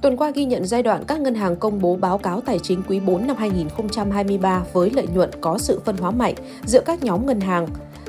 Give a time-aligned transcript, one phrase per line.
[0.00, 2.82] Tuần qua ghi nhận giai đoạn các ngân hàng công bố báo cáo tài chính
[2.88, 6.34] quý 4 năm 2023 với lợi nhuận có sự phân hóa mạnh
[6.66, 7.66] giữa các nhóm ngân hàng.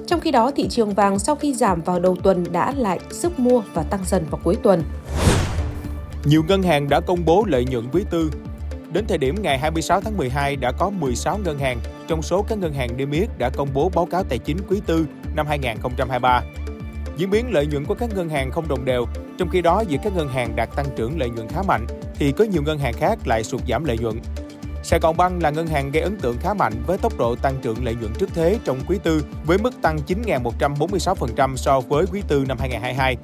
[0.08, 3.40] Trong khi đó, thị trường vàng sau khi giảm vào đầu tuần đã lại sức
[3.40, 4.84] mua và tăng dần vào cuối tuần.
[6.26, 8.32] Nhiều ngân hàng đã công bố lợi nhuận quý tư.
[8.94, 12.58] Đến thời điểm ngày 26 tháng 12 đã có 16 ngân hàng trong số các
[12.58, 15.06] ngân hàng niêm yết đã công bố báo cáo tài chính quý tư
[15.36, 16.44] năm 2023.
[17.22, 19.06] Diễn biến lợi nhuận của các ngân hàng không đồng đều,
[19.38, 22.32] trong khi đó giữa các ngân hàng đạt tăng trưởng lợi nhuận khá mạnh thì
[22.32, 24.20] có nhiều ngân hàng khác lại sụt giảm lợi nhuận.
[24.84, 27.56] Sài Gòn băng là ngân hàng gây ấn tượng khá mạnh với tốc độ tăng
[27.62, 32.22] trưởng lợi nhuận trước thế trong quý tư với mức tăng 9.146% so với quý
[32.28, 33.18] tư năm 2022.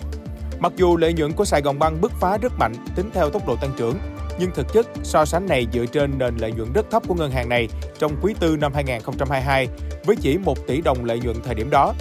[0.60, 3.48] Mặc dù lợi nhuận của Sài Gòn băng bứt phá rất mạnh tính theo tốc
[3.48, 4.00] độ tăng trưởng,
[4.40, 7.32] nhưng thực chất so sánh này dựa trên nền lợi nhuận rất thấp của ngân
[7.32, 7.68] hàng này
[8.00, 9.68] trong quý tư năm 2022
[10.06, 11.94] với chỉ 1 tỷ đồng lợi nhuận thời điểm đó.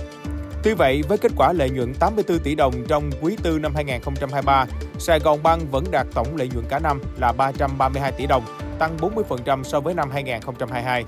[0.67, 4.67] Tuy vậy, với kết quả lợi nhuận 84 tỷ đồng trong quý tư năm 2023,
[4.99, 8.45] Sài Gòn Bank vẫn đạt tổng lợi nhuận cả năm là 332 tỷ đồng,
[8.79, 11.05] tăng 40% so với năm 2022.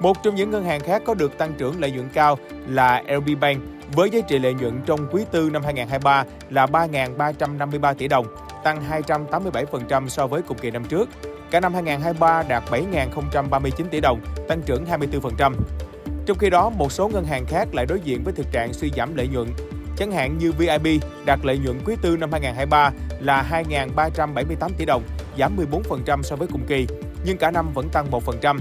[0.00, 3.28] Một trong những ngân hàng khác có được tăng trưởng lợi nhuận cao là LB
[3.40, 8.26] Bank với giá trị lợi nhuận trong quý tư năm 2023 là 3.353 tỷ đồng,
[8.64, 11.08] tăng 287% so với cùng kỳ năm trước.
[11.50, 15.52] Cả năm 2023 đạt 7.039 tỷ đồng, tăng trưởng 24%.
[16.30, 18.90] Trong khi đó, một số ngân hàng khác lại đối diện với thực trạng suy
[18.96, 19.48] giảm lợi nhuận.
[19.96, 20.86] Chẳng hạn như VIB
[21.24, 22.90] đạt lợi nhuận quý tư năm 2023
[23.20, 23.62] là
[23.96, 25.02] 2.378 tỷ đồng,
[25.38, 26.86] giảm 14% so với cùng kỳ,
[27.24, 28.58] nhưng cả năm vẫn tăng 1%.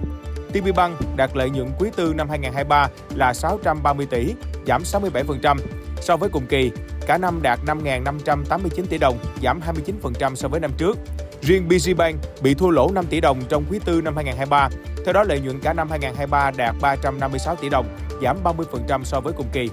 [0.53, 4.33] TPBank đạt lợi nhuận quý tư năm 2023 là 630 tỷ,
[4.67, 5.57] giảm 67%.
[6.01, 6.71] So với cùng kỳ,
[7.07, 9.61] cả năm đạt 5.589 tỷ đồng, giảm
[10.01, 10.97] 29% so với năm trước.
[11.41, 14.69] Riêng BG Bank bị thua lỗ 5 tỷ đồng trong quý tư năm 2023.
[15.09, 19.33] Theo đó, lợi nhuận cả năm 2023 đạt 356 tỷ đồng, giảm 30% so với
[19.37, 19.69] cùng kỳ.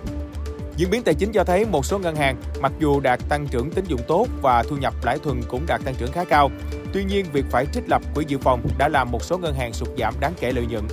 [0.77, 3.71] Diễn biến tài chính cho thấy một số ngân hàng mặc dù đạt tăng trưởng
[3.71, 6.51] tín dụng tốt và thu nhập lãi thuần cũng đạt tăng trưởng khá cao.
[6.93, 9.73] Tuy nhiên, việc phải trích lập quỹ dự phòng đã làm một số ngân hàng
[9.73, 10.85] sụt giảm đáng kể lợi nhuận.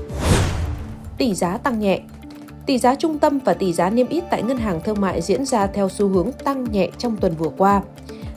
[1.18, 2.00] Tỷ giá tăng nhẹ
[2.66, 5.46] Tỷ giá trung tâm và tỷ giá niêm yết tại ngân hàng thương mại diễn
[5.46, 7.82] ra theo xu hướng tăng nhẹ trong tuần vừa qua.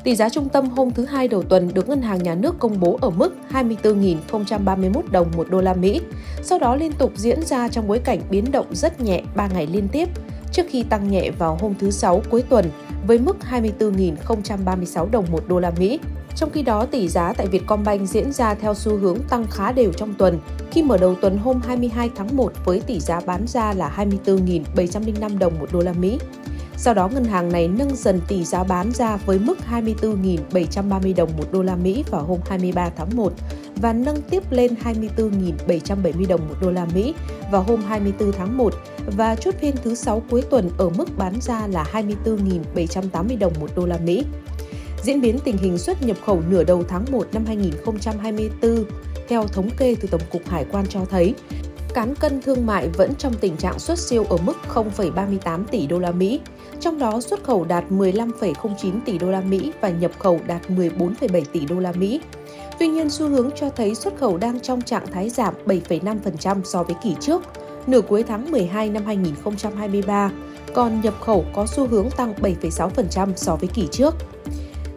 [0.07, 2.81] Tỷ giá trung tâm hôm thứ Hai đầu tuần được Ngân hàng Nhà nước công
[2.81, 6.01] bố ở mức 24.031 đồng một đô la Mỹ,
[6.43, 9.67] sau đó liên tục diễn ra trong bối cảnh biến động rất nhẹ 3 ngày
[9.67, 10.09] liên tiếp,
[10.53, 12.71] trước khi tăng nhẹ vào hôm thứ Sáu cuối tuần
[13.07, 15.99] với mức 24.036 đồng một đô la Mỹ.
[16.37, 19.93] Trong khi đó, tỷ giá tại Vietcombank diễn ra theo xu hướng tăng khá đều
[19.93, 20.39] trong tuần,
[20.71, 25.39] khi mở đầu tuần hôm 22 tháng 1 với tỷ giá bán ra là 24.705
[25.39, 26.19] đồng một đô la Mỹ.
[26.79, 31.31] Sau đó ngân hàng này nâng dần tỷ giá bán ra với mức 24.730 đồng
[31.37, 33.33] một đô la Mỹ vào hôm 23 tháng 1
[33.77, 37.15] và nâng tiếp lên 24.770 đồng một đô la Mỹ
[37.53, 38.75] vào hôm 24 tháng 1
[39.17, 43.71] và chốt phiên thứ 6 cuối tuần ở mức bán ra là 24.780 đồng một
[43.77, 44.25] đô la Mỹ.
[45.03, 48.85] Diễn biến tình hình xuất nhập khẩu nửa đầu tháng 1 năm 2024
[49.29, 51.35] theo thống kê từ Tổng cục Hải quan cho thấy,
[51.97, 55.99] cán cân thương mại vẫn trong tình trạng xuất siêu ở mức 0,38 tỷ đô
[55.99, 56.41] la Mỹ,
[56.81, 61.43] trong đó xuất khẩu đạt 15,09 tỷ đô la Mỹ và nhập khẩu đạt 14,7
[61.53, 62.21] tỷ đô la Mỹ.
[62.79, 66.83] Tuy nhiên, xu hướng cho thấy xuất khẩu đang trong trạng thái giảm 7,5% so
[66.83, 67.43] với kỳ trước,
[67.87, 70.31] nửa cuối tháng 12 năm 2023,
[70.75, 74.15] còn nhập khẩu có xu hướng tăng 7,6% so với kỳ trước.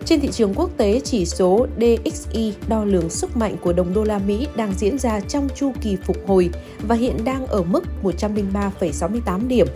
[0.10, 4.04] Trên thị trường quốc tế, chỉ số DXY đo lường sức mạnh của đồng đô
[4.04, 6.50] la Mỹ đang diễn ra trong chu kỳ phục hồi
[6.88, 9.68] và hiện đang ở mức 103,68 điểm.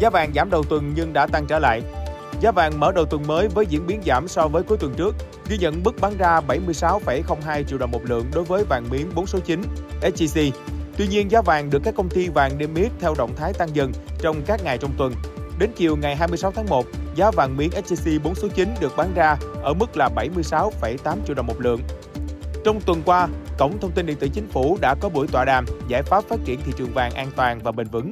[0.00, 1.82] Giá vàng giảm đầu tuần nhưng đã tăng trở lại.
[2.40, 5.14] Giá vàng mở đầu tuần mới với diễn biến giảm so với cuối tuần trước,
[5.48, 9.26] ghi nhận mức bán ra 76,02 triệu đồng một lượng đối với vàng miếng 4
[9.26, 9.62] số 9
[10.00, 10.50] SJC.
[10.96, 13.76] Tuy nhiên, giá vàng được các công ty vàng niêm yết theo động thái tăng
[13.76, 15.12] dần trong các ngày trong tuần.
[15.58, 19.14] Đến chiều ngày 26 tháng 1, giá vàng miếng SJC 4 số 9 được bán
[19.14, 21.80] ra ở mức là 76,8 triệu đồng một lượng.
[22.64, 25.64] Trong tuần qua, Cổng Thông tin Điện tử Chính phủ đã có buổi tọa đàm
[25.88, 28.10] giải pháp phát triển thị trường vàng an toàn và bền vững.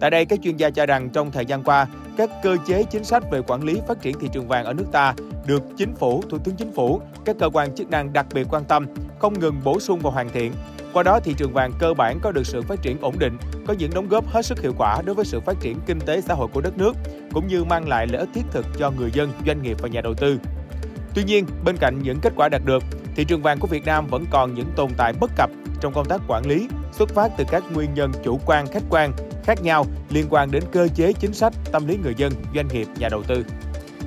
[0.00, 1.86] Tại đây, các chuyên gia cho rằng trong thời gian qua,
[2.16, 4.86] các cơ chế chính sách về quản lý phát triển thị trường vàng ở nước
[4.92, 5.14] ta
[5.46, 8.64] được chính phủ, thủ tướng chính phủ, các cơ quan chức năng đặc biệt quan
[8.64, 8.86] tâm,
[9.18, 10.52] không ngừng bổ sung và hoàn thiện.
[10.92, 13.36] Qua đó, thị trường vàng cơ bản có được sự phát triển ổn định,
[13.66, 16.20] có những đóng góp hết sức hiệu quả đối với sự phát triển kinh tế
[16.20, 16.92] xã hội của đất nước,
[17.32, 20.00] cũng như mang lại lợi ích thiết thực cho người dân, doanh nghiệp và nhà
[20.00, 20.38] đầu tư.
[21.14, 22.82] Tuy nhiên, bên cạnh những kết quả đạt được,
[23.16, 25.50] thị trường vàng của Việt Nam vẫn còn những tồn tại bất cập
[25.80, 29.12] trong công tác quản lý, xuất phát từ các nguyên nhân chủ quan, khách quan
[29.44, 32.88] khác nhau liên quan đến cơ chế chính sách, tâm lý người dân, doanh nghiệp,
[32.98, 33.44] nhà đầu tư.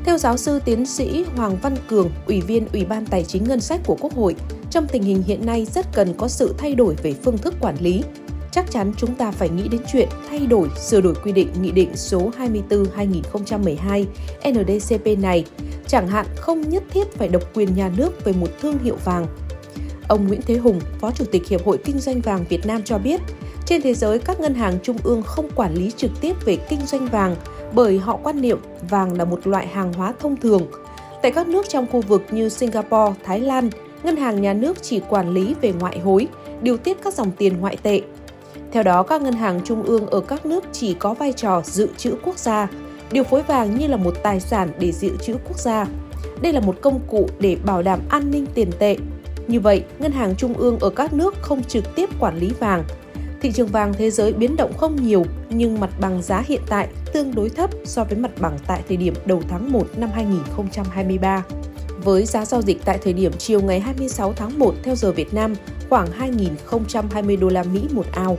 [0.06, 3.60] Theo giáo sư tiến sĩ Hoàng Văn Cường, Ủy viên Ủy ban Tài chính Ngân
[3.60, 4.36] sách của Quốc hội,
[4.72, 7.76] trong tình hình hiện nay rất cần có sự thay đổi về phương thức quản
[7.80, 8.04] lý.
[8.52, 11.72] Chắc chắn chúng ta phải nghĩ đến chuyện thay đổi, sửa đổi quy định Nghị
[11.72, 12.32] định số
[12.70, 14.06] 24-2012
[14.50, 15.46] NDCP này,
[15.88, 19.28] chẳng hạn không nhất thiết phải độc quyền nhà nước về một thương hiệu vàng.
[20.08, 22.98] Ông Nguyễn Thế Hùng, Phó Chủ tịch Hiệp hội Kinh doanh vàng Việt Nam cho
[22.98, 23.22] biết,
[23.66, 26.86] trên thế giới các ngân hàng trung ương không quản lý trực tiếp về kinh
[26.86, 27.36] doanh vàng
[27.74, 28.60] bởi họ quan niệm
[28.90, 30.68] vàng là một loại hàng hóa thông thường.
[31.22, 33.70] Tại các nước trong khu vực như Singapore, Thái Lan,
[34.04, 36.28] ngân hàng nhà nước chỉ quản lý về ngoại hối,
[36.62, 38.02] điều tiết các dòng tiền ngoại tệ.
[38.72, 41.90] Theo đó, các ngân hàng trung ương ở các nước chỉ có vai trò dự
[41.98, 42.68] trữ quốc gia,
[43.12, 45.88] điều phối vàng như là một tài sản để dự trữ quốc gia.
[46.42, 48.98] Đây là một công cụ để bảo đảm an ninh tiền tệ.
[49.48, 52.84] Như vậy, ngân hàng trung ương ở các nước không trực tiếp quản lý vàng.
[53.42, 56.88] Thị trường vàng thế giới biến động không nhiều, nhưng mặt bằng giá hiện tại
[57.14, 61.44] tương đối thấp so với mặt bằng tại thời điểm đầu tháng 1 năm 2023
[62.02, 65.34] với giá giao dịch tại thời điểm chiều ngày 26 tháng 1 theo giờ Việt
[65.34, 65.54] Nam
[65.90, 68.38] khoảng 2.020 đô la Mỹ một ao.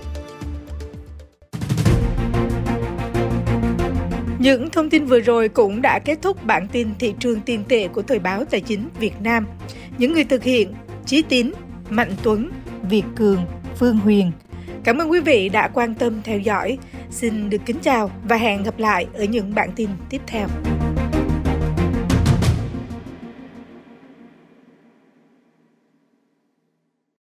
[4.38, 7.88] Những thông tin vừa rồi cũng đã kết thúc bản tin thị trường tiền tệ
[7.88, 9.46] của Thời báo Tài chính Việt Nam.
[9.98, 10.74] Những người thực hiện
[11.06, 11.52] Chí Tín,
[11.90, 12.50] Mạnh Tuấn,
[12.82, 13.44] Việt Cường,
[13.76, 14.32] Phương Huyền.
[14.84, 16.78] Cảm ơn quý vị đã quan tâm theo dõi.
[17.10, 20.48] Xin được kính chào và hẹn gặp lại ở những bản tin tiếp theo.